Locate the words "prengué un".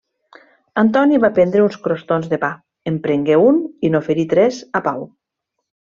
3.07-3.63